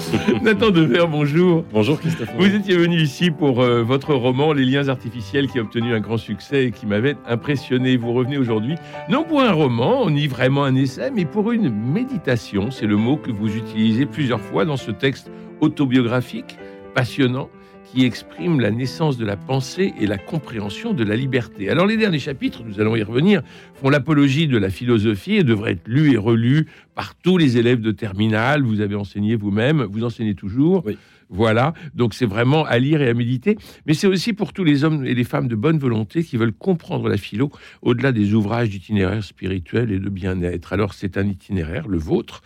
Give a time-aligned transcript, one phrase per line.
[0.42, 1.64] Nathan Dever, bonjour.
[1.72, 2.30] Bonjour Christophe.
[2.38, 6.00] Vous étiez venu ici pour euh, votre roman Les liens artificiels qui a obtenu un
[6.00, 7.96] grand succès et qui m'avait impressionné.
[7.96, 8.76] Vous revenez aujourd'hui,
[9.08, 12.70] non pour un roman, ni vraiment un essai, mais pour une méditation.
[12.70, 16.58] C'est le mot que vous utilisez plusieurs fois dans ce texte autobiographique,
[16.94, 17.48] passionnant,
[17.92, 21.68] qui exprime la naissance de la pensée et la compréhension de la liberté.
[21.68, 23.42] Alors les derniers chapitres, nous allons y revenir,
[23.74, 27.82] font l'apologie de la philosophie et devraient être lus et relus par tous les élèves
[27.82, 28.62] de terminale.
[28.62, 30.84] Vous avez enseigné vous-même, vous enseignez toujours.
[30.86, 30.96] Oui.
[31.34, 33.56] Voilà, donc c'est vraiment à lire et à méditer,
[33.86, 36.52] mais c'est aussi pour tous les hommes et les femmes de bonne volonté qui veulent
[36.52, 40.74] comprendre la philo au-delà des ouvrages d'itinéraire spirituel et de bien-être.
[40.74, 42.42] Alors c'est un itinéraire, le vôtre,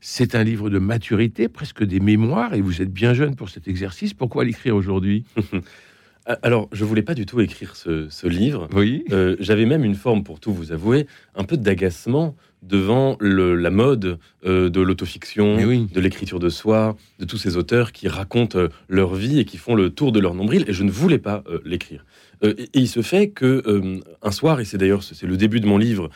[0.00, 3.68] c'est un livre de maturité, presque des mémoires, et vous êtes bien jeune pour cet
[3.68, 4.14] exercice.
[4.14, 5.24] Pourquoi l'écrire aujourd'hui?
[6.42, 8.68] Alors, je voulais pas du tout écrire ce, ce livre.
[8.74, 9.04] Oui.
[9.10, 13.70] Euh, J'avais même une forme, pour tout vous avouer, un peu d'agacement devant le- la
[13.70, 15.86] mode euh, de l'autofiction, oui.
[15.92, 19.56] de l'écriture de soi, de tous ces auteurs qui racontent euh, leur vie et qui
[19.56, 20.64] font le tour de leur nombril.
[20.68, 22.04] Et je ne voulais pas euh, l'écrire.
[22.44, 25.38] Euh, et, et il se fait que euh, un soir, et c'est d'ailleurs c'est le
[25.38, 26.10] début de mon livre, euh,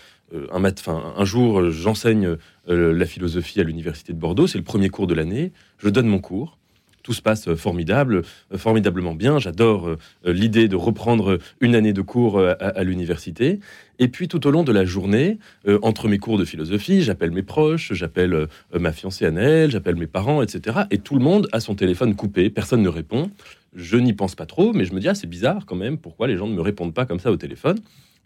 [0.52, 2.36] un, mat- enfin, un jour, euh, j'enseigne
[2.68, 4.46] euh, la philosophie à l'université de Bordeaux.
[4.46, 5.52] C'est le premier cours de l'année.
[5.78, 6.58] Je donne mon cours.
[7.02, 9.38] Tout se passe euh, formidable, euh, formidablement bien.
[9.38, 13.60] J'adore euh, euh, l'idée de reprendre une année de cours euh, à, l'université.
[13.98, 17.30] Et puis tout au long de la journée, euh, entre mes cours de philosophie, j'appelle
[17.30, 20.78] mes proches, j'appelle euh, ma fiancée Annelle, j'appelle mes parents, etc.
[20.91, 23.30] Et tout le monde a son téléphone coupé, personne ne répond.
[23.76, 26.26] Je n'y pense pas trop, mais je me dis, ah, c'est bizarre quand même, pourquoi
[26.26, 27.78] les gens ne me répondent pas comme ça au téléphone?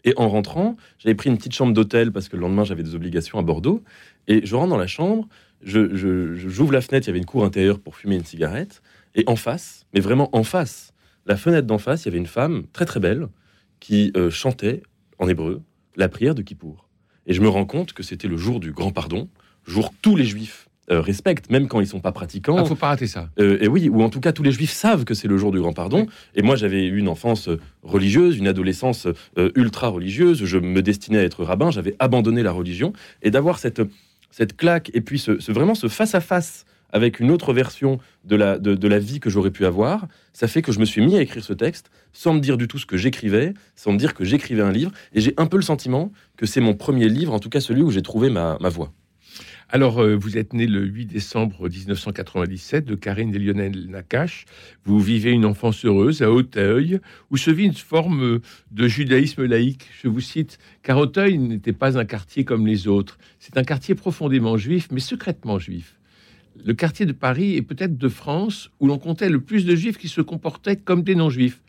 [0.05, 2.95] Et en rentrant, j'avais pris une petite chambre d'hôtel parce que le lendemain, j'avais des
[2.95, 3.83] obligations à Bordeaux.
[4.27, 5.27] Et je rentre dans la chambre,
[5.61, 8.23] je, je- je- j'ouvre la fenêtre, il y avait une cour intérieure pour fumer une
[8.25, 8.81] cigarette.
[9.15, 10.93] Et en face, mais vraiment en face,
[11.25, 13.27] la fenêtre d'en face, il y avait une femme très très belle
[13.79, 14.83] qui euh, chantait
[15.17, 15.61] en hébreu
[15.95, 16.87] la prière de Kippour.
[17.25, 19.27] Et je me rends compte que c'était le jour du grand pardon,
[19.65, 22.57] jour que tous les juifs euh, respectent, même quand ils sont pas pratiquants.
[22.57, 23.29] Ah, faut pas rater ça.
[23.39, 25.51] Euh, et oui, ou en tout cas tous les juifs savent que c'est le jour
[25.51, 26.07] du grand pardon.
[26.35, 29.07] Et moi j'avais eu une enfance euh, religieuse, une adolescence
[29.37, 32.93] euh, ultra religieuse, je me destinais à être rabbin, j'avais abandonné la religion.
[33.21, 33.81] Et d'avoir cette,
[34.31, 38.57] cette claque et puis ce, ce- vraiment ce face-à-face avec une autre version de la,
[38.57, 41.15] de, de la vie que j'aurais pu avoir, ça fait que je me suis mis
[41.17, 44.15] à écrire ce texte sans me dire du tout ce que j'écrivais, sans me dire
[44.15, 44.91] que j'écrivais un livre.
[45.13, 47.83] Et j'ai un peu le sentiment que c'est mon premier livre, en tout cas celui
[47.83, 48.91] où j'ai trouvé ma, ma voix.
[49.71, 54.45] Alors, euh, vous êtes né le 8 décembre 1997 de Karine et Lionel Nakache.
[54.83, 56.99] Vous vivez une enfance heureuse à Auteuil,
[57.29, 58.41] où se vit une forme euh,
[58.71, 59.85] de judaïsme laïque.
[60.01, 63.19] Je vous cite, car Auteuil n'était pas un quartier comme les autres.
[63.37, 65.99] C'est un quartier profondément juif, mais secrètement juif.
[66.65, 69.99] Le quartier de Paris est peut-être de France où l'on comptait le plus de juifs
[69.99, 71.61] qui se comportaient comme des non-juifs.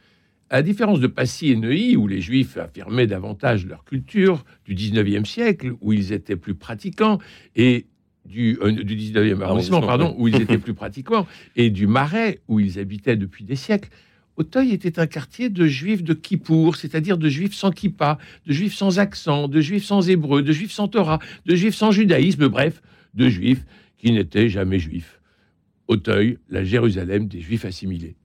[0.53, 4.75] À la différence de Passy et Neuilly, où les juifs affirmaient davantage leur culture, du
[4.75, 7.19] 19e siècle, où ils étaient plus pratiquants,
[7.55, 7.87] et
[8.25, 11.27] du, euh, du 19e arrondissement, pardon, où ils étaient plus pratiquants,
[11.57, 13.91] et du Marais, où ils habitaient depuis des siècles,
[14.37, 18.17] Auteuil était un quartier de juifs de Kippour, c'est-à-dire de juifs sans kippa,
[18.47, 21.91] de juifs sans accent, de juifs sans hébreu, de juifs sans Torah, de juifs sans
[21.91, 22.81] judaïsme, bref,
[23.13, 23.67] de juifs
[23.99, 25.21] qui n'étaient jamais juifs.
[25.89, 28.17] Auteuil, la Jérusalem des juifs assimilés.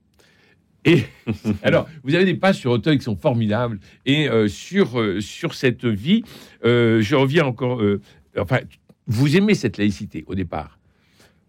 [0.86, 1.02] Et
[1.62, 3.78] alors, vous avez des pages sur Auteuil qui sont formidables.
[4.06, 6.22] Et euh, sur, euh, sur cette vie,
[6.64, 7.82] euh, je reviens encore.
[8.38, 8.60] enfin,
[9.06, 10.78] vous aimez cette laïcité au départ.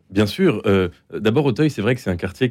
[0.09, 0.61] Bien sûr.
[0.65, 2.49] euh, D'abord, Auteuil, c'est vrai que c'est un quartier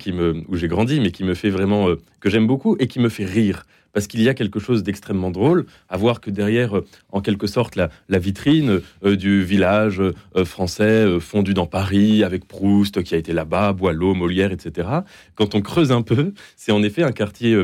[0.49, 3.09] où j'ai grandi, mais qui me fait vraiment, euh, que j'aime beaucoup et qui me
[3.09, 3.65] fait rire.
[3.95, 7.47] Parce qu'il y a quelque chose d'extrêmement drôle à voir que derrière, euh, en quelque
[7.47, 10.03] sorte, la, vitrine du village
[10.45, 14.89] français fondu dans Paris, avec Proust qui a été là-bas, Boileau, Molière, etc.
[15.35, 17.63] Quand on creuse un peu, c'est en effet un quartier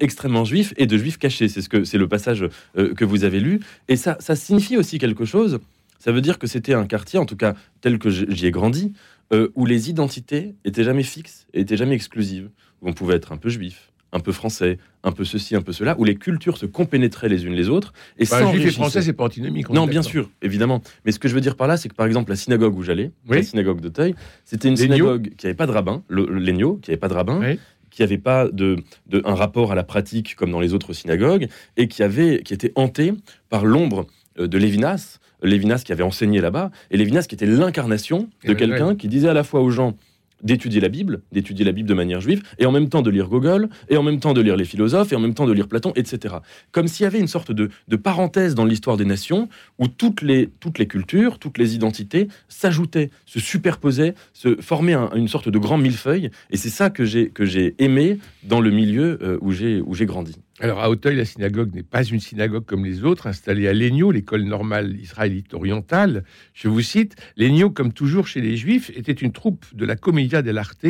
[0.00, 1.48] extrêmement juif et de juifs cachés.
[1.48, 3.60] C'est ce que c'est le passage que vous avez lu.
[3.88, 5.58] Et ça signifie aussi quelque chose.
[6.02, 8.92] Ça veut dire que c'était un quartier, en tout cas tel que j'y ai grandi,
[9.32, 12.50] euh, où les identités étaient jamais fixes et étaient jamais exclusives.
[12.80, 15.72] Où on pouvait être un peu juif, un peu français, un peu ceci, un peu
[15.72, 19.00] cela, où les cultures se compénétraient les unes les autres et Enfin, juif et français,
[19.02, 19.70] c'est pas antinomique.
[19.70, 20.82] on Non, bien sûr, évidemment.
[21.04, 22.82] Mais ce que je veux dire par là, c'est que par exemple, la synagogue où
[22.82, 23.36] j'allais, Oui.
[23.36, 26.90] la synagogue d'Auteuil, c'était une synagogue qui n'avait pas de rabbin, le, le- l'Aigneau, qui
[26.90, 27.60] n'avait pas de rabbin, Oui.
[27.90, 31.46] qui n'avait pas de, de- un rapport à la pratique comme dans les autres synagogues,
[31.76, 33.14] et qui, avait, qui était hantée
[33.48, 34.06] par l'ombre
[34.36, 39.08] de Lévinas, Lévinas qui avait enseigné là-bas, et Lévinas qui était l'incarnation de quelqu'un qui
[39.08, 39.96] disait à la fois aux gens
[40.42, 43.28] d'étudier la Bible, d'étudier la Bible de manière juive, et en même temps de lire
[43.28, 45.68] Gogol, et en même temps de lire les philosophes, et en même temps de lire
[45.68, 46.36] Platon, etc.
[46.72, 49.48] Comme s'il y avait une sorte de, parenthèse dans l'histoire des nations
[49.78, 55.28] où toutes les, toutes les cultures, toutes les identités s'ajoutaient, se superposaient, se formaient une
[55.28, 56.30] sorte de grand millefeuille.
[56.50, 60.34] Et c'est ça que j'ai aimé dans le milieu euh, où j'ai grandi.
[60.60, 64.10] Alors à Auteuil, la synagogue n'est pas une synagogue comme les autres, installée à Légnaux,
[64.10, 66.24] l'école normale israélite orientale.
[66.52, 70.42] Je vous cite, Légnaux, comme toujours chez les Juifs, était une troupe de la Commedia
[70.42, 70.86] dell'arte,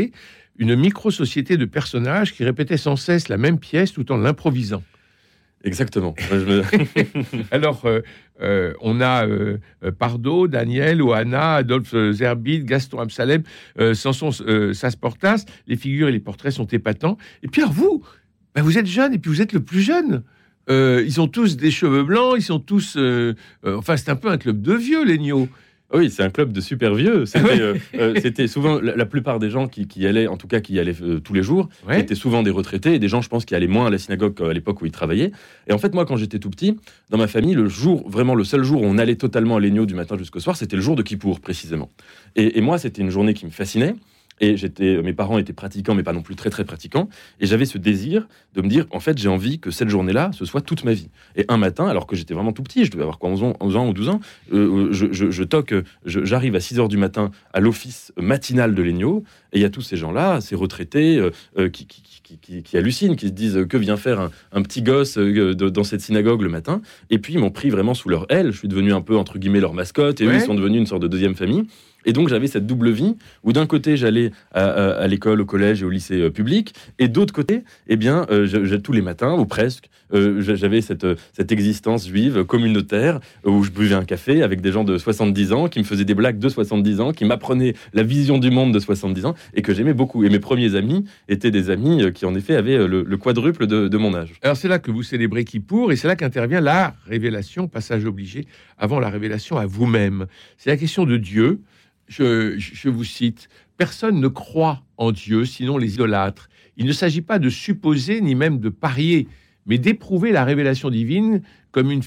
[0.58, 4.82] une micro-société de personnages qui répétaient sans cesse la même pièce tout en l'improvisant.
[5.64, 6.14] Exactement.
[7.50, 8.00] Alors, euh,
[8.40, 9.58] euh, on a euh,
[9.96, 13.42] Pardo, Daniel, Oana, Adolphe Zerbid, Gaston Absalem,
[13.94, 14.30] Samson
[14.72, 15.44] Sasportas.
[15.66, 17.16] Les figures et les portraits sont épatants.
[17.42, 18.04] Et puis, alors vous,
[18.54, 20.22] ben, vous êtes jeune et puis vous êtes le plus jeune.
[20.68, 22.98] ils ont tous des cheveux blancs, ils sont tous.
[23.64, 25.18] enfin, c'est un peu un club de vieux, les
[25.94, 27.26] oui, c'est un club de super vieux.
[27.26, 30.94] C'était euh, souvent la, plupart des gens qui, qui, allaient, en tout cas qui allaient
[31.02, 33.66] euh, tous les jours, étaient souvent des retraités et des gens, je pense, qui allaient
[33.66, 35.32] moins à la synagogue qu'à l'époque où ils travaillaient.
[35.68, 36.76] Et en fait, moi, quand j'étais tout petit,
[37.10, 39.84] dans ma famille, le jour, vraiment le seul jour où on allait totalement à l'Egno
[39.84, 41.90] du matin jusqu'au soir, c'était le jour de Kippour, précisément.
[42.36, 43.94] Et, et moi, c'était une journée qui me fascinait.
[44.42, 47.08] Et j'étais, mes parents étaient pratiquants, mais pas non plus très très pratiquants.
[47.38, 50.44] Et j'avais ce désir de me dire, en fait, j'ai envie que cette journée-là, ce
[50.44, 51.10] soit toute ma vie.
[51.36, 53.52] Et un matin, alors que j'étais vraiment tout petit, je devais avoir quoi, 11 ans,
[53.60, 54.20] 11 ans ou 12 ans,
[54.52, 55.74] euh, je, toque,
[56.04, 59.70] j'arrive à 6 heures du matin à l'office matinal de l'Egno, et il y a
[59.70, 63.66] tous ces gens-là, ces retraités, euh, euh, qui, qui, qui, qui, hallucinent, qui se disent
[63.68, 66.80] que vient faire un, petit gosse dans cette synagogue le matin.
[67.10, 68.52] Et puis, ils m'ont pris vraiment sous leur aile.
[68.52, 70.86] Je suis devenu un peu, entre guillemets, leur mascotte, et eux, ils sont devenus une
[70.86, 71.66] sorte de deuxième famille.
[72.04, 75.84] Et donc j'avais cette double vie où d'un côté j'allais à, l'école, au collège et
[75.84, 79.88] au lycée euh, public, et d'autre côté, eh bien, euh, tous les matins ou presque,
[80.14, 84.84] euh, j'avais cette, cette existence juive communautaire où je buvais un café avec des gens
[84.84, 88.38] de 70 ans qui me faisaient des blagues de 70 ans, qui m'apprenaient la vision
[88.38, 90.24] du monde de 70 ans et que j'aimais beaucoup.
[90.24, 94.14] Et mes premiers amis étaient des amis qui en effet avaient le, quadruple de, mon
[94.14, 94.34] âge.
[94.42, 98.46] Alors c'est là que vous célébrez Kippour et c'est là qu'intervient la révélation, passage obligé,
[98.78, 100.26] avant la révélation à vous-même.
[100.56, 101.60] C'est la question de Dieu
[102.08, 106.48] je, vous cite, personne ne croit en Dieu sinon les idolâtres.
[106.76, 109.28] Il ne s'agit pas de supposer ni même de parier,
[109.66, 112.02] mais d'éprouver la révélation divine comme une,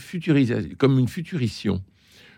[0.78, 1.84] comme une futurition.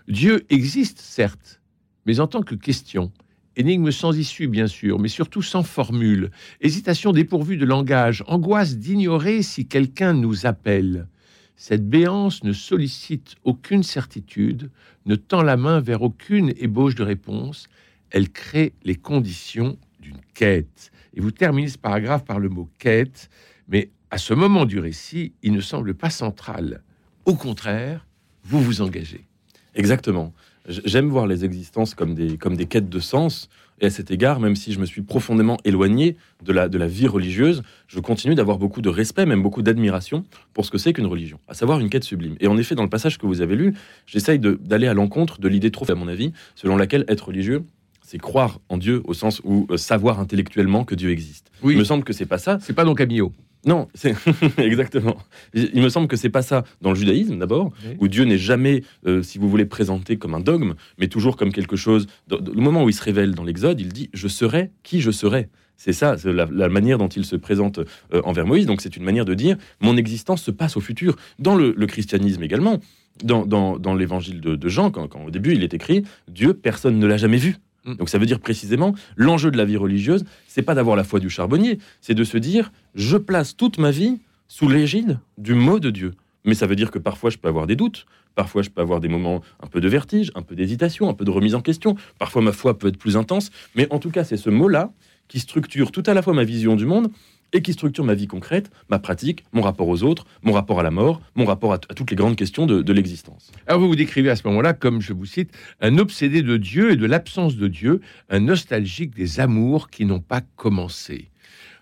[0.08, 1.62] Dieu existe, certes,
[2.06, 3.12] mais en tant que question.
[3.58, 6.30] Énigme sans issue, bien sûr, mais surtout sans formule.
[6.62, 11.08] Hésitation dépourvue de langage, angoisse d'ignorer si quelqu'un nous appelle.
[11.56, 14.70] Cette béance ne sollicite aucune certitude,
[15.08, 17.68] ne tend la main vers aucune ébauche de réponse,
[18.12, 20.92] elle crée les conditions d'une quête.
[21.16, 23.28] Et vous terminez ce paragraphe par le mot quête,
[23.68, 26.84] mais à ce moment du récit, il ne semble pas central.
[27.26, 28.06] Au contraire,
[28.44, 29.26] vous vous engagez.
[29.74, 30.32] Exactement.
[30.68, 33.50] J'aime voir les existences comme des, comme des quêtes de sens.
[33.80, 36.88] Et à cet égard, même si je me suis profondément éloigné de la, de la
[36.88, 40.94] vie religieuse, je continue d'avoir beaucoup de respect, même beaucoup d'admiration pour ce que c'est
[40.94, 42.36] qu'une religion, à savoir une quête sublime.
[42.40, 43.76] Et en effet, dans le passage que vous avez lu,
[44.08, 47.64] j'essaye d'aller à l'encontre de l'idée trop, à mon avis, selon laquelle être religieux,
[48.02, 51.52] c'est croire en Dieu au sens où euh, savoir intellectuellement que Dieu existe.
[51.62, 51.74] Oui.
[51.74, 52.58] Il me semble que c'est pas ça.
[52.62, 53.32] C'est pas donc Camillo.
[53.66, 54.16] Non, c'est
[54.58, 55.18] exactement.
[55.54, 58.84] Il me semble que c'est pas ça dans le judaïsme d'abord, où Dieu n'est jamais,
[59.06, 62.08] euh, si vous voulez, présenté comme un dogme, mais toujours comme quelque chose.
[62.30, 65.50] Le moment où il se révèle dans l'Exode, il dit Je serai qui je serai.
[65.78, 67.80] C'est ça, la, la, manière dont il se présente
[68.12, 68.66] euh, envers Moïse.
[68.66, 71.16] Donc c'est une manière de dire mon existence se passe au futur.
[71.38, 72.80] Dans le, christianisme également,
[73.24, 77.06] dans, l'évangile de, de, Jean, quand, quand, au début il est écrit Dieu, personne ne
[77.06, 77.58] l'a jamais vu.
[77.88, 77.96] Mm.
[77.96, 81.20] Donc ça veut dire précisément, l'enjeu de la vie religieuse, c'est pas d'avoir la foi
[81.20, 85.80] du charbonnier, c'est de se dire, je place toute ma vie sous l'égide du mot
[85.80, 86.14] de Dieu.
[86.46, 89.00] Mais ça veut dire que parfois je peux avoir des doutes, parfois je peux avoir
[89.00, 91.96] des moments un peu de vertige, un peu d'hésitation, un peu de remise en question,
[92.20, 94.92] parfois ma foi peut être plus intense, mais en tout cas c'est ce mot-là
[95.28, 97.10] qui structure tout à la fois ma vision du monde
[97.54, 100.84] et qui structure ma vie concrète, ma pratique, mon rapport aux autres, mon rapport à
[100.84, 103.52] la mort, mon rapport à, toutes les grandes questions de, l'existence.
[103.68, 105.52] Alors vous vous décrivez à ce moment-là, comme je vous cite,
[105.82, 110.20] un obsédé de Dieu et de l'absence de Dieu, un nostalgique des amours qui n'ont
[110.20, 111.30] pas commencé.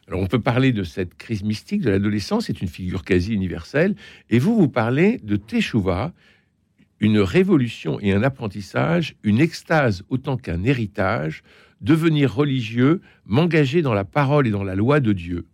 [0.08, 3.96] Alors on peut parler de cette crise mystique de l'adolescence, c'est une figure quasi universelle,
[4.30, 6.14] et vous vous parlez de Teshuvah,
[7.00, 11.44] une révolution et un apprentissage, une extase autant qu'un héritage,
[11.82, 15.46] devenir religieux, m'engager dans la parole et dans la loi de Dieu.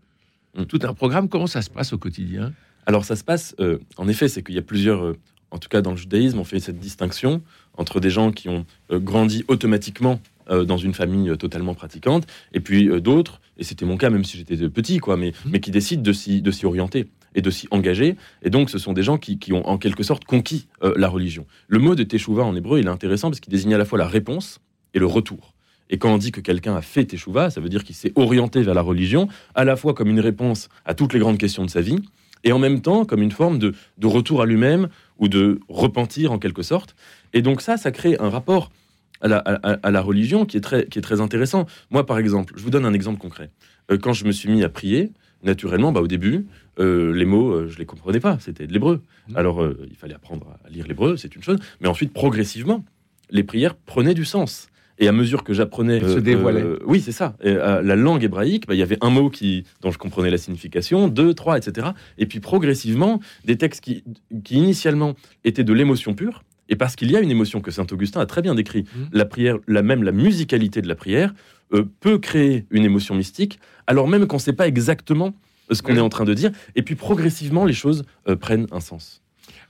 [0.56, 0.66] Mm.
[0.66, 1.30] tout un programme.
[1.30, 2.54] Comment ça se passe au quotidien?
[2.86, 5.18] Alors ça se passe, euh, en effet, c'est qu'il y a plusieurs, euh,
[5.52, 7.42] en tout cas dans le judaïsme, on fait cette distinction
[7.78, 10.20] entre des gens qui ont euh, grandi automatiquement
[10.68, 14.58] dans une famille totalement pratiquante, et puis d'autres, et c'était mon cas même si j'étais
[14.68, 15.50] petit, quoi, mais, mm.
[15.50, 18.18] mais qui décident de s'y, de s'y orienter et de s'y engager.
[18.42, 21.46] Et donc, ce sont des gens qui, qui ont en quelque sorte conquis la religion.
[21.70, 23.98] Le mot de Teshuvah en hébreu, il est intéressant parce qu'il désigne à la fois
[23.98, 24.60] la réponse
[24.94, 25.54] et le retour.
[25.92, 28.64] Et quand on dit que quelqu'un a fait teshuva, ça veut dire qu'il s'est orienté
[28.64, 31.70] vers la religion, à la fois comme une réponse à toutes les grandes questions de
[31.70, 32.00] sa vie,
[32.44, 34.88] et en même temps comme une forme de, retour à lui-même
[35.20, 36.96] ou de repentir en quelque sorte.
[37.34, 38.72] Et donc ça, ça crée un rapport
[39.20, 41.68] à la, religion qui est, très, qui est très intéressant.
[41.92, 43.52] Moi, par exemple, je vous donne un exemple concret.
[43.92, 45.12] Euh, quand je me suis mis à prier,
[45.44, 46.48] naturellement, bah, au début,
[46.80, 49.04] euh, les mots, euh, je les comprenais pas, c'était de l'hébreu.
[49.28, 49.38] Mmh.
[49.38, 52.84] Alors, il fallait apprendre à lire l'hébreu, c'est une chose, mais ensuite, progressivement,
[53.30, 54.71] les prières prenaient du sens.
[55.02, 56.64] Et à mesure que j'apprenais, se dévoilait.
[56.86, 57.36] oui, c'est ça.
[57.44, 61.08] la langue hébraïque, bah, il y avait un mot qui, dont je comprenais la signification,
[61.10, 61.90] deux, trois, etc.
[62.18, 64.04] Et puis progressivement, des textes qui,
[64.44, 67.86] qui initialement étaient de l'émotion pure, et parce qu'il y a une émotion que saint
[67.92, 69.00] Augustin a très bien décrit, mmh.
[69.12, 71.34] la prière, la même la musicalité de la prière
[71.74, 75.34] euh, peut créer une émotion mystique, alors même qu'on ne sait pas exactement
[75.70, 76.52] ce qu'on est en train de dire.
[76.76, 79.22] Et puis progressivement, les choses euh, prennent un sens.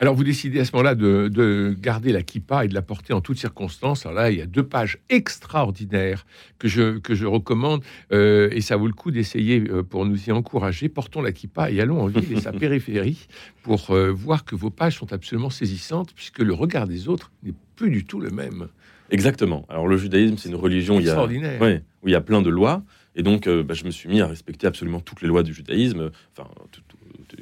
[0.01, 3.21] Alors vous décidez à ce moment-là de, garder la kippa et de la porter en
[3.21, 4.07] toutes circonstances.
[4.07, 6.25] Alors là, il y a deux pages extraordinaires
[6.57, 10.31] que je, que je recommande euh, et ça vaut le coup d'essayer pour nous y
[10.31, 10.89] encourager.
[10.89, 13.27] Portons la kippa et allons en ville et sa périphérie
[13.61, 17.91] pour voir que vos pages sont absolument saisissantes puisque le regard des autres n'est plus
[17.91, 18.69] du tout le même.
[19.11, 19.67] Exactement.
[19.69, 22.49] Alors le judaïsme, c'est une religion il, y a, où il y a plein de
[22.49, 22.83] lois.
[23.15, 25.53] Et donc, euh, bah, je me suis mis à respecter absolument toutes les lois du
[25.53, 26.49] judaïsme, enfin,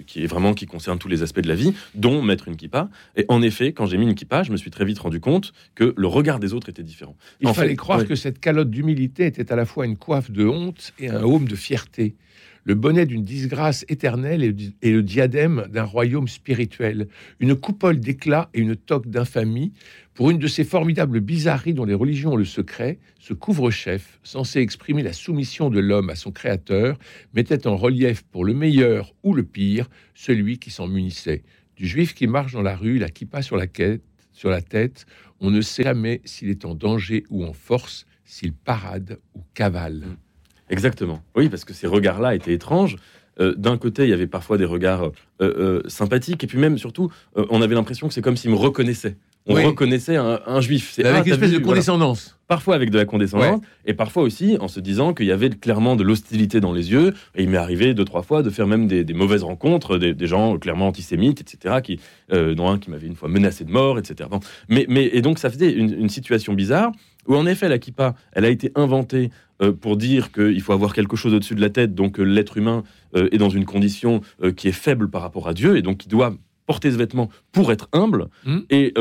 [0.06, 2.90] qui est vraiment qui concerne tous les aspects de la vie, dont mettre une kippa.
[3.16, 5.54] Et en effet, quand j'ai mis une kippa, je me suis très vite rendu compte
[5.76, 7.16] que le regard des autres était différent.
[7.42, 10.94] Il fallait croire que cette calotte d'humilité était à la fois une coiffe de honte
[11.00, 12.16] et un haume de fierté
[12.64, 17.08] le bonnet d'une disgrâce éternelle et le diadème d'un royaume spirituel,
[17.40, 19.74] une coupole d'éclat et une toque d'infamie.
[20.14, 24.60] Pour une de ces formidables bizarreries dont les religions ont le secret, ce couvre-chef, censé
[24.60, 27.00] exprimer la soumission de l'homme à son créateur,
[27.34, 31.44] mettait en relief pour le meilleur ou le pire celui qui s'en munissait.
[31.78, 33.66] Du juif qui marche dans la rue, la kippa sur la,
[34.34, 35.06] sur la tête,
[35.40, 40.04] on ne sait jamais s'il est en danger ou en force, s'il parade ou cavale.
[40.70, 41.22] Exactement.
[41.36, 42.98] Oui, parce que ces regards-là étaient étranges.
[43.40, 45.12] Euh, d'un côté, il y avait parfois des regards euh,
[45.42, 49.16] euh, sympathiques, et puis même, surtout, on avait l'impression que c'est comme s'ils me reconnaissaient.
[49.48, 50.92] On reconnaissait un, juif.
[50.94, 52.38] C'est avec une espèce de condescendance.
[52.48, 55.96] Parfois avec de la condescendance, et parfois aussi en se disant qu'il y avait clairement
[55.96, 57.14] de l'hostilité dans les yeux.
[57.34, 60.60] Et il m'est arrivé deux, trois fois de faire même des, mauvaises rencontres, des, gens
[60.60, 62.00] clairement antisémites, etc., qui,
[62.30, 64.30] dont un qui m'avait une fois menacé de mort, etc.
[64.68, 66.92] mais, mais, et donc ça faisait une, une situation bizarre
[67.28, 69.30] où en effet la kippa, elle a été inventée
[69.72, 72.84] pour dire qu'il faut avoir quelque chose au-dessus de la tête, donc euh, l'être humain
[73.16, 74.22] euh, est dans une condition
[74.56, 76.36] qui est faible par rapport à Dieu, et donc il doit
[76.66, 78.28] porter ce vêtement pour être humble.
[78.46, 78.60] Hmm.
[78.70, 78.94] Et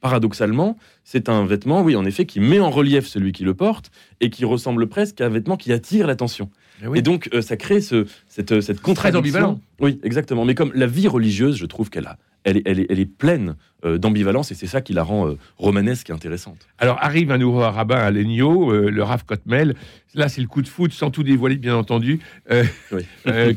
[0.00, 3.90] paradoxalement, c'est un vêtement, oui, en effet, qui met en relief celui qui le porte
[4.20, 6.50] et qui ressemble presque à un vêtement qui attire l'attention.
[6.82, 9.60] Eh et, donc, ça crée ce, cette, cette contradiction.
[9.80, 10.44] Oui, exactement.
[10.44, 14.54] Mais comme la vie religieuse, je trouve qu'elle a elle, est, pleine euh, d'ambivalence et
[14.54, 16.68] c'est ça qui la rend euh, romanesque et intéressante.
[16.78, 19.74] Alors arrive un nouveau rabbin à Legno, euh, le Rav Kotmel.
[20.14, 22.20] Là, c'est le coup de foot, sans tout dévoiler, bien entendu.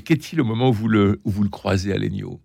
[0.05, 2.39] Qu'est-il au moment où vous le, vous le croisez à Legno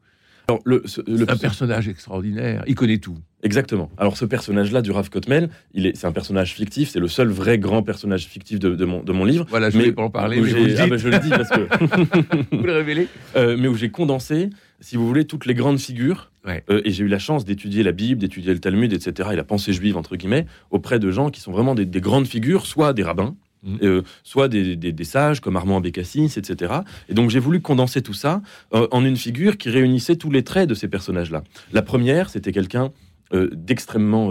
[0.64, 0.82] le,
[1.28, 3.16] un personnage extraordinaire, il connaît tout.
[3.42, 3.90] Exactement.
[3.98, 7.28] Alors ce personnage-là du Rav Kotmel, il est, c'est un personnage fictif, c'est le seul
[7.28, 9.46] vrai grand personnage fictif de, mon, de mon livre.
[9.48, 11.48] Voilà, je ne vais pas en parler, mais vous ah, ben, je le dis parce
[11.48, 13.08] que vous le révélez.
[13.34, 17.08] mais où j'ai condensé, si vous voulez, toutes les grandes figures euh, et j'ai eu
[17.08, 20.46] la chance d'étudier la Bible, d'étudier le Talmud, etc., et la pensée juive, entre guillemets,
[20.70, 23.76] auprès de gens qui sont vraiment des, grandes figures, soit des rabbins, mm.
[23.82, 26.74] euh, soit des, sages comme Armand Bécassis, etc.
[27.08, 28.42] Et donc j'ai voulu condenser tout ça
[28.74, 31.42] euh, en une figure qui réunissait tous les traits de ces personnages-là.
[31.72, 32.92] La première, c'était quelqu'un
[33.32, 34.30] d'extrêmement,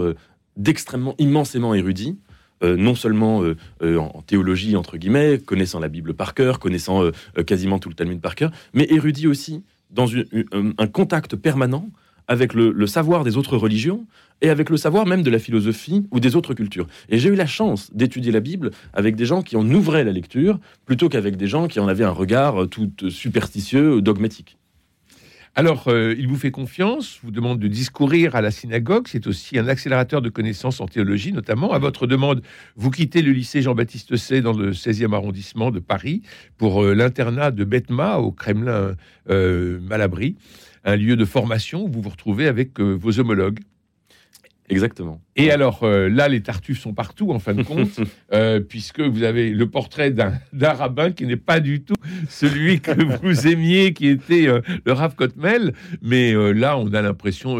[0.56, 2.18] d'extrêmement immensément érudit.
[2.62, 3.42] non seulement
[3.80, 7.10] en théologie, entre guillemets, connaissant la Bible par cœur, connaissant
[7.44, 10.06] quasiment tout le Talmud par cœur, mais érudit aussi dans
[10.78, 11.88] un contact permanent
[12.28, 14.06] avec le, savoir des autres religions
[14.42, 16.86] et avec le savoir même de la philosophie ou des autres cultures.
[17.08, 20.12] Et j'ai eu la chance d'étudier la Bible avec des gens qui en ouvraient la
[20.12, 24.58] lecture plutôt qu'avec des gens qui en avaient un regard tout superstitieux, dogmatique.
[25.54, 29.06] Alors, euh, il vous fait confiance, vous demande de discourir à la synagogue.
[29.06, 31.74] C'est aussi un accélérateur de connaissances en théologie, notamment.
[31.74, 32.40] À votre demande,
[32.76, 36.22] vous quittez le lycée Jean-Baptiste C dans le 16e arrondissement de Paris
[36.56, 38.94] pour euh, l'internat de Betma au Kremlin
[39.28, 40.36] euh, Malabry,
[40.84, 43.60] un lieu de formation où vous vous retrouvez avec vos homologues.
[44.68, 45.20] Exactement.
[45.36, 48.00] Et alors euh, là, les tartuffes sont partout en fin de compte,
[48.32, 51.94] euh, puisque vous avez le portrait d'un rabbin qui n'est pas du tout
[52.28, 52.92] celui que
[53.22, 57.58] vous aimiez, qui était euh, le Rav Kotmel, mais là, on a l'impression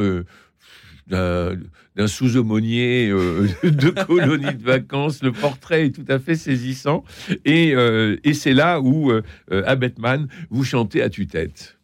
[1.07, 5.23] d'un sous-aumônier de colonie de vacances.
[5.23, 7.05] Le portrait est tout à fait saisissant.
[7.45, 7.75] Et,
[8.25, 9.13] et c'est là où,
[9.51, 11.77] à Batman, vous chantez à tue-tête.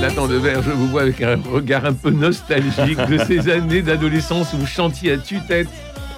[0.00, 4.52] Nathan Devers, je vous vois avec un regard un peu nostalgique de ces années d'adolescence
[4.54, 5.68] où vous chantiez à tue-tête.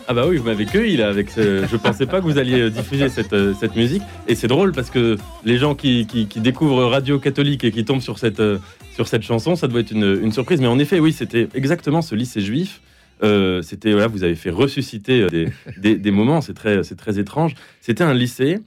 [0.06, 1.66] Ah bah oui, vous m'avez cueilli là avec ce...
[1.66, 4.02] Je pensais pas que vous alliez diffuser cette, euh, cette musique.
[4.28, 8.00] Et c'est drôle parce que les gens qui, qui- découvrent Radio Catholique et qui tombent
[8.00, 8.58] sur cette, euh,
[8.94, 10.60] sur cette chanson, ça doit être une, une surprise.
[10.60, 12.80] Mais en effet, oui, c'était exactement ce lycée juif.
[13.22, 17.18] Euh, c'était voilà, vous avez fait ressusciter des, des, des moments, c'est très, c'est très
[17.20, 17.54] étrange.
[17.80, 18.58] C'était un lycée,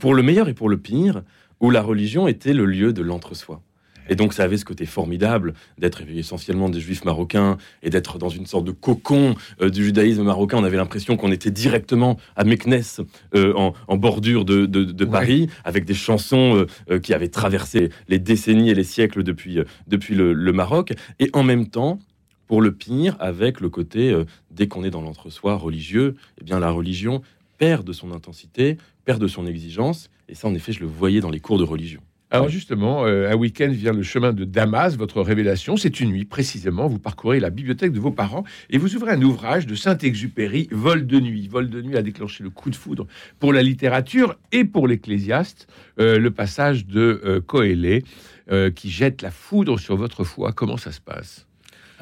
[0.00, 1.22] pour le meilleur et pour le pire,
[1.60, 3.60] où la religion était le lieu de l'entre-soi.
[4.08, 8.28] Et donc ça avait ce côté formidable d'être essentiellement des juifs marocains et d'être dans
[8.28, 10.58] une sorte de cocon euh, du judaïsme marocain.
[10.58, 13.00] On avait l'impression qu'on était directement à Meknès,
[13.34, 15.10] euh, en, en bordure de, de- de Ouais.
[15.10, 19.58] Paris, avec des chansons euh, euh, qui avaient traversé les décennies et les siècles depuis,
[19.86, 20.92] depuis le, le Maroc.
[21.18, 21.98] Et en même temps,
[22.46, 24.14] pour le pire, avec le côté,
[24.50, 27.22] dès qu'on est dans l'entre-soi religieux, eh bien la religion
[27.58, 30.10] perd de son intensité, perd de son exigence.
[30.28, 32.00] Et ça, en effet, je le voyais dans les cours de religion.
[32.32, 35.76] Alors justement, euh, un week-end vient le chemin de Damas, votre révélation.
[35.76, 36.86] C'est une nuit, précisément.
[36.86, 41.06] Vous parcourez la bibliothèque de vos parents et vous ouvrez un ouvrage de Saint-Exupéry, Vol
[41.06, 41.46] de nuit.
[41.46, 43.06] Vol de nuit a déclenché le coup de foudre
[43.38, 45.68] pour la littérature et pour l'ecclésiaste.
[46.00, 48.02] Euh, le passage de euh, Coëlée
[48.50, 50.52] euh, qui jette la foudre sur votre foi.
[50.52, 51.46] Comment ça se passe?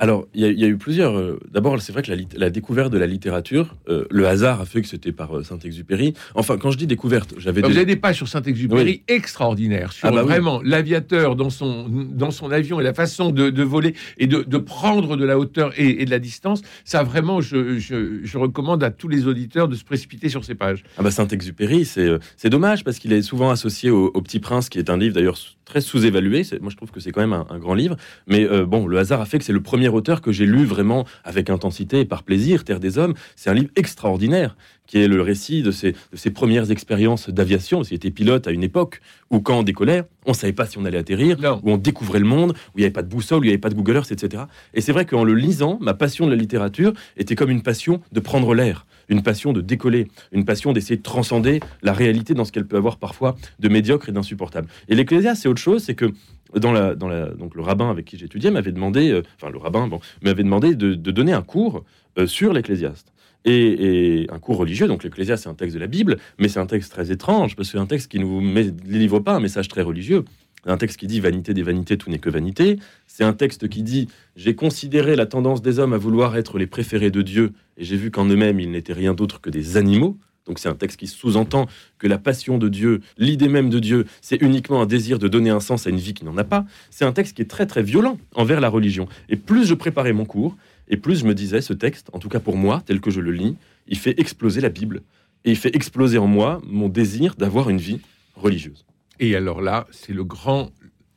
[0.03, 1.17] Alors, il y, a- il y a eu plusieurs.
[1.17, 4.81] euh, D'abord, c'est vrai que la, découverte de la littérature, euh, le hasard a fait
[4.81, 6.15] que c'était par euh, Saint-Exupéry.
[6.35, 10.09] Enfin, quand je dis découverte, j'avais Vous déjà- avez des pages sur Saint-Exupéry extraordinaires, sur
[10.09, 10.29] Ah bah oui.
[10.29, 14.43] vraiment l'aviateur dans son, dans son avion et la façon de, de voler et de,
[14.43, 16.63] de prendre de la hauteur et, et de la distance.
[16.85, 20.55] Ça, vraiment, je, je, je recommande à tous les auditeurs de se précipiter sur ces
[20.55, 20.83] pages.
[20.97, 22.09] Ah bah Saint-Exupéry, c'est
[22.39, 25.15] c'est dommage parce qu'il est souvent associé au, au Petit Prince, qui est un livre
[25.15, 25.37] d'ailleurs
[25.71, 26.43] très sous-évalué.
[26.61, 27.97] Moi, je trouve que c'est quand même un, un grand livre.
[28.27, 30.65] Mais euh, bon, le hasard a fait que c'est le premier auteur que j'ai lu
[30.65, 33.15] vraiment avec intensité et par plaisir, Terre des Hommes.
[33.37, 34.57] C'est un livre extraordinaire
[34.89, 37.83] qui est le récit de ses, de ses premières expériences d'aviation.
[37.85, 40.85] Il était pilote à une époque où, quand on décollait, on savait pas si on
[40.85, 41.61] allait atterrir, Non.
[41.63, 43.53] où on découvrait le monde, où il n'y avait pas de boussole, où il n'y
[43.53, 44.43] avait pas de Google Earth, etc.
[44.75, 48.01] Et c'est vrai qu'en le lisant, ma passion de la littérature était comme une passion
[48.11, 52.45] de prendre l'air, une passion de décoller, une passion d'essayer de transcender la réalité dans
[52.45, 54.69] ce qu'elle peut avoir parfois de médiocre et d'insupportable.
[54.89, 56.13] Et l'Ecclésiaste, c'est autre chose, c'est que
[56.55, 59.59] dans la, dans la, donc le rabbin avec qui j'étudiais m'avait demandé, euh, enfin le
[59.59, 61.85] rabbin, bon, m'avait demandé de, de donner un cours
[62.19, 63.13] euh, sur l'Ecclésiaste.
[63.45, 66.67] Et, un cours religieux, donc l'Ecclésiaste, c'est un texte de la Bible, mais c'est un
[66.67, 69.41] texte très étrange, parce que c'est un texte qui ne vous met- livre pas un
[69.41, 70.25] message très religieux.
[70.67, 72.79] Un texte qui dit vanité des vanités, tout n'est que vanité.
[73.07, 76.67] C'est un texte qui dit j'ai considéré la tendance des hommes à vouloir être les
[76.67, 80.17] préférés de Dieu, et j'ai vu qu'en eux-mêmes ils n'étaient rien d'autre que des animaux.
[80.47, 81.67] Donc c'est un texte qui sous-entend
[81.99, 85.51] que la passion de Dieu, l'idée même de Dieu, c'est uniquement un désir de donner
[85.51, 86.65] un sens à une vie qui n'en a pas.
[86.91, 89.09] C'est un texte qui est très très violent envers la religion.
[89.29, 90.57] Et plus je préparais mon cours,
[90.89, 93.21] et plus je me disais ce texte, en tout cas pour moi, tel que je
[93.21, 95.03] le lis, il fait exploser la Bible.
[95.45, 98.01] Et il fait exploser en moi mon désir d'avoir une vie
[98.35, 98.85] religieuse.
[99.21, 100.71] Et alors là, c'est le grand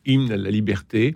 [0.05, 1.15] hymne à la liberté.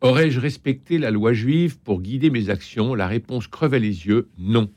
[0.00, 2.94] Aurais-je respecté la loi juive pour guider mes actions?
[2.94, 4.70] La réponse crevait les yeux, non.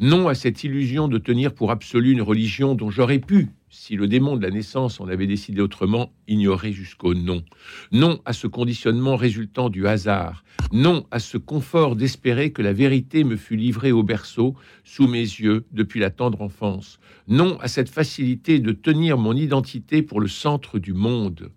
[0.00, 4.08] Non à cette illusion de tenir pour absolue une religion dont j'aurais pu, si le
[4.08, 7.44] démon de la naissance en avait décidé autrement, ignorer jusqu'au non.
[7.92, 10.42] Non à ce conditionnement résultant du hasard.
[10.72, 15.20] Non à ce confort d'espérer que la vérité me fût livrée au berceau, sous mes
[15.20, 16.98] yeux, depuis la tendre enfance.
[17.28, 21.52] Non à cette facilité de tenir mon identité pour le centre du monde.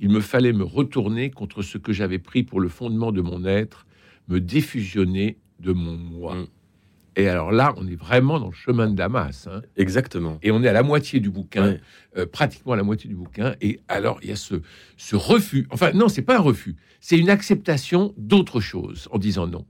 [0.00, 3.44] Il me fallait me retourner contre ce que j'avais pris pour le fondement de mon
[3.44, 3.86] être,
[4.28, 6.36] me défusionner de mon moi.
[7.16, 9.46] Et alors là, on est vraiment dans le chemin de Damas.
[9.50, 9.60] hein.
[9.76, 10.38] Exactement.
[10.42, 11.80] Et on est à la moitié du bouquin, Ouais.
[12.16, 13.54] euh, pratiquement à la moitié du bouquin.
[13.60, 14.54] Et alors, il y a ce,
[14.96, 15.66] ce refus.
[15.70, 16.74] Enfin, non, c'est pas un refus.
[17.00, 19.66] C'est une acceptation d'autre chose en disant non.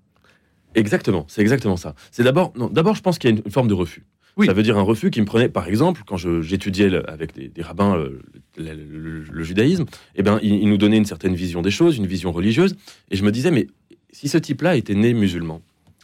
[0.74, 1.94] Exactement, c'est exactement ça.
[2.10, 4.04] C'est d'abord, non, d'abord, je pense qu'il y a une, une forme de refus.
[4.38, 4.46] Oui.
[4.46, 7.34] Ça veut dire un refus qui me prenait, par exemple, quand je- j'étudiais le- avec
[7.34, 8.22] des, des rabbins euh,
[8.56, 11.98] le, le- le judaïsme, eh ben, ils, ils nous donnaient une certaine vision des choses,
[11.98, 12.74] une vision religieuse,
[13.10, 13.66] et je me disais, mais
[14.10, 15.60] si ce type-là était né musulman,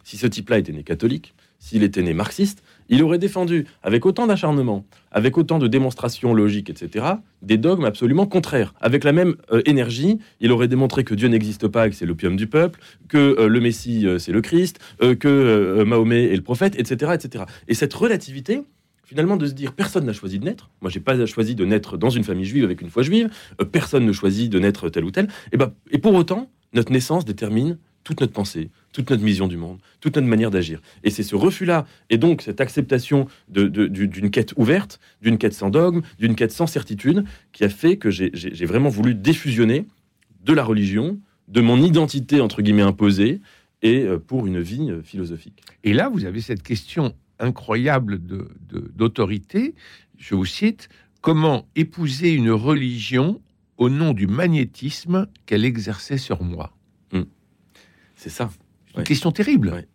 [0.08, 4.26] si ce type-là était né catholique, s'il était né marxiste, il aurait défendu avec autant
[4.26, 7.04] d'acharnement, avec autant de démonstrations logiques, etc.,
[7.42, 8.72] des dogmes absolument contraires.
[8.80, 12.36] Avec la même euh, énergie, il aurait démontré que Dieu n'existe pas que c'est l'opium
[12.36, 16.74] du peuple, que euh, le Messie euh, c'est le Christ, que Mahomet est le prophète,
[16.78, 17.44] etc., etc.
[17.66, 18.62] Et cette relativité,
[19.04, 20.70] finalement, de se dire personne n'a choisi de naître.
[20.80, 23.28] Moi, j'ai pas choisi de naître dans une famille juive avec une foi juive.
[23.72, 25.28] personne ne choisit de naître tel ou tel.
[25.52, 27.76] Et, ben, et pour autant, notre naissance détermine
[28.08, 30.80] toute notre pensée, toute notre vision du monde, toute notre manière d'agir.
[31.04, 36.00] Et c'est ce refus-là, et donc cette acceptation d'une quête ouverte, d'une quête sans dogme,
[36.18, 38.30] d'une quête sans certitude, qui a fait que j'ai-
[38.64, 39.84] vraiment voulu défusionner
[40.42, 41.18] de la religion,
[41.48, 43.42] de mon identité, entre guillemets, imposée,
[43.82, 45.62] et euh, pour une vie euh, philosophique.
[45.84, 48.18] Et là, vous avez cette question incroyable
[48.96, 49.74] d'autorité.
[50.16, 50.88] Je vous cite
[51.20, 53.42] Comment épouser une religion
[53.76, 56.72] au nom du magnétisme qu'elle exerçait sur moi?
[58.18, 58.50] C'est ça.
[58.94, 59.04] Une Ouais.
[59.04, 59.68] question terrible.
[59.70, 59.86] Ouais.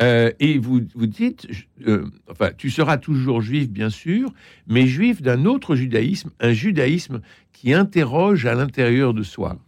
[0.00, 1.46] Euh, et vous, vous dites,
[1.88, 4.30] euh, enfin, tu seras toujours juif, bien sûr,
[4.68, 7.20] mais juif d'un autre judaïsme, un judaïsme
[7.52, 9.58] qui interroge à l'intérieur de soi.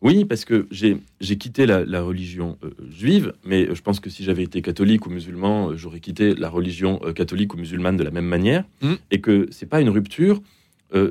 [0.00, 4.10] Oui, parce que j'ai j'ai quitté la, la religion euh, juive, mais je pense que
[4.10, 8.10] si j'avais été catholique ou musulman, j'aurais quitté la religion catholique ou musulmane de la
[8.12, 8.94] même manière, Mm.
[9.10, 10.40] et que c'est pas une rupture.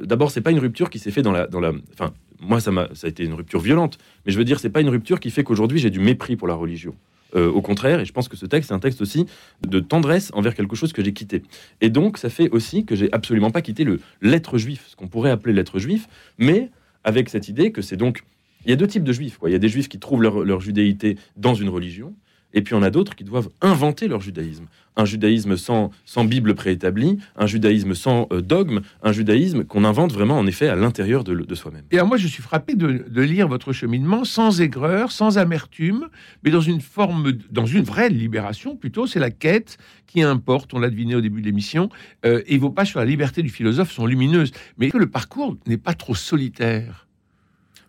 [0.04, 1.74] D'abord, c'est pas une rupture qui s'est fait dans la dans la.
[1.92, 4.90] Enfin, moi, ça a été une rupture violente, mais je veux dire, c'est pas une
[4.90, 6.96] rupture qui fait qu'aujourd'hui j'ai du mépris pour la religion.
[7.36, 9.26] Euh, au contraire, et je pense que ce texte, c'est un texte aussi
[9.68, 11.42] de tendresse envers quelque chose que j'ai quitté.
[11.82, 15.08] Et donc, ça fait aussi que j'ai absolument pas quitté le l'être juif, ce qu'on
[15.08, 16.70] pourrait appeler l'être juif, mais
[17.04, 18.24] avec cette idée que c'est donc
[18.66, 19.40] il y a deux types de juifs.
[19.46, 22.14] Il y a des juifs qui trouvent leur judéité dans une religion,
[22.54, 24.66] et puis en a d'autres qui doivent inventer leur judaïsme.
[24.96, 30.14] Un judaïsme sans, sans Bible préétablie, un judaïsme sans euh, dogme, un judaïsme qu'on invente
[30.14, 31.84] vraiment en effet à l'intérieur de, de soi-même.
[31.90, 36.10] Et alors moi, je suis frappé de, de lire votre cheminement sans aigreur, sans amertume,
[36.44, 39.08] mais dans une forme, dans une vraie libération plutôt.
[39.08, 40.76] C'est la quête qui importe.
[40.76, 41.90] On l'a deviné au début de l'émission.
[42.24, 44.52] Euh, et vos pages sur la liberté du philosophe sont lumineuses.
[44.78, 47.08] Mais que le parcours n'est pas trop solitaire?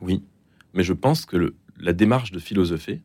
[0.01, 0.23] Oui,
[0.73, 3.03] mais je pense que le- la démarche de philosopher,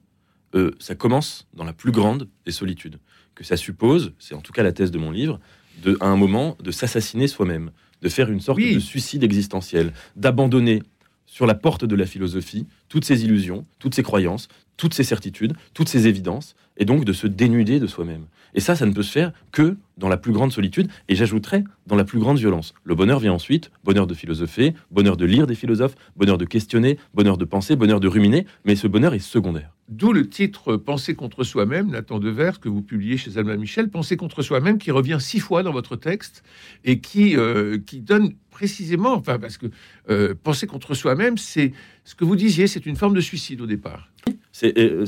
[0.55, 2.99] euh, ça commence dans la plus grande des solitudes.
[3.35, 5.39] Que ça suppose, c'est en tout cas la thèse de mon livre,
[5.83, 8.75] de, à un moment de s'assassiner soi-même, de faire une sorte Oui.
[8.75, 10.83] de suicide existentiel, d'abandonner
[11.25, 15.53] sur la porte de la philosophie toutes ses illusions, toutes ses croyances, toutes ses certitudes,
[15.73, 18.25] toutes ses évidences, et donc de se dénuder de soi-même.
[18.55, 21.63] Et ça, ça ne peut se faire que dans la plus grande solitude, et j'ajouterais
[21.85, 22.73] dans la plus grande violence.
[22.83, 26.97] Le bonheur vient ensuite, bonheur de philosopher, bonheur de lire des philosophes, bonheur de questionner,
[27.13, 29.75] bonheur de penser, bonheur de ruminer, mais ce bonheur est secondaire.
[29.89, 34.17] D'où le titre Penser contre soi-même, Nathan Devers, que vous publiez chez Albin Michel, Penser
[34.17, 36.43] contre soi-même, qui revient six fois dans votre texte
[36.85, 39.65] et qui, euh, qui donne précisément, enfin, parce que
[40.11, 41.73] euh, penser contre soi-même, c'est
[42.03, 44.11] ce que vous disiez, c'est une forme de suicide au départ.
[44.51, 45.05] C'est euh,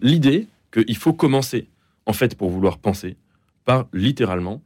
[0.00, 1.68] l'idée qu'il faut commencer,
[2.06, 3.16] en fait, pour vouloir penser,
[3.66, 4.62] par littéralement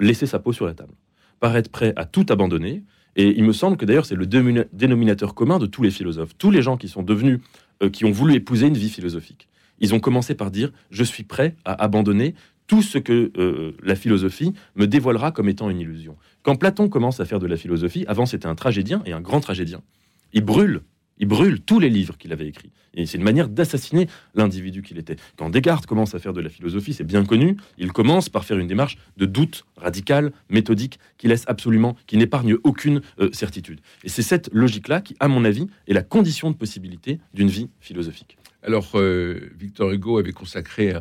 [0.00, 0.94] laisser sa peau sur la table,
[1.40, 2.82] par être prêt à tout abandonner.
[3.16, 6.30] Et il me semble que d'ailleurs, c'est le dénomina- dénominateur commun de tous les philosophes.
[6.38, 7.40] Tous les gens qui sont devenus,
[7.88, 9.48] qui ont voulu épouser une vie philosophique,
[9.80, 12.34] ils ont commencé par dire Je suis prêt à abandonner
[12.66, 16.16] tout ce que euh, la philosophie me dévoilera comme étant une illusion.
[16.42, 19.40] Quand Platon commence à faire de la philosophie, avant c'était un tragédien et un grand
[19.40, 19.82] tragédien.
[20.32, 20.82] Il brûle,
[21.22, 22.72] il brûle tous les livres qu'il avait écrits.
[22.94, 25.14] Et c'est une manière d'assassiner l'individu qu'il était.
[25.36, 28.58] Quand Descartes commence à faire de la philosophie, c'est bien connu, il commence par faire
[28.58, 33.78] une démarche de doute radical, méthodique, qui laisse absolument, qui n'épargne aucune euh, certitude.
[34.02, 37.70] Et c'est cette logique-là qui, à mon avis, est la condition de possibilité d'une vie
[37.78, 38.36] philosophique.
[38.64, 40.92] Alors, euh, Victor Hugo avait consacré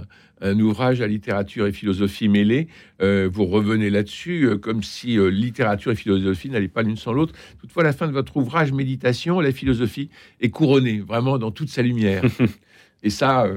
[0.42, 2.68] un ouvrage à littérature et philosophie mêlée.
[3.02, 7.14] Euh, vous revenez là-dessus, euh, comme si euh, littérature et philosophie n'allaient pas l'une sans
[7.14, 7.34] l'autre.
[7.60, 11.70] Toutefois, à la fin de votre ouvrage Méditation, la philosophie est couronnée, vraiment dans toute
[11.70, 12.24] sa lumière.
[13.04, 13.48] et ça,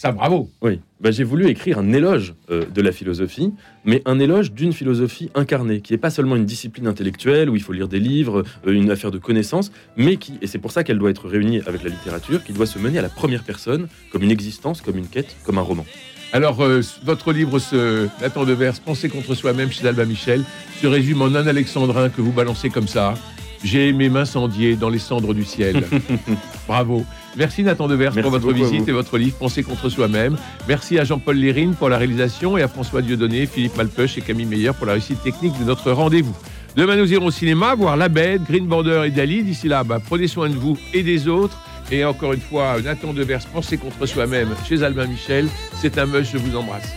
[0.00, 0.48] ça, bravo.
[0.62, 3.52] Oui, bah, j'ai voulu écrire un éloge euh, de la philosophie,
[3.84, 7.60] mais un éloge d'une philosophie incarnée, qui n'est pas seulement une discipline intellectuelle où il
[7.60, 10.84] faut lire des livres, euh, une affaire de connaissances, mais qui, et c'est pour ça
[10.84, 13.88] qu'elle doit être réunie avec la littérature, qui doit se mener à la première personne,
[14.10, 15.84] comme une existence, comme une quête, comme un roman.
[16.32, 20.44] Alors, euh, votre livre, ce Nathan Devers, Penser contre soi-même chez Albin Michel,
[20.80, 23.16] se résume en un alexandrin que vous balancez comme ça.
[23.62, 25.84] J'ai aimé m'incendier dans les cendres du ciel.
[26.68, 27.04] Bravo.
[27.36, 30.36] Merci Nathan Devers Merci pour votre visite et votre livre Penser contre soi-même.
[30.66, 34.46] Merci à Jean-Paul Lérine pour la réalisation et à François Dieudonné, Philippe Malpeuch et Camille
[34.46, 36.34] Meyer pour la réussite technique de notre rendez-vous.
[36.76, 39.42] Demain, nous irons au cinéma voir La Bête, Green Border et Dali.
[39.42, 41.58] D'ici là, bah, prenez soin de vous et des autres.
[41.92, 45.48] Et encore une fois, Nathan Devers, Penser contre soi-même chez Albin Michel.
[45.74, 46.94] C'est un must, je vous embrasse.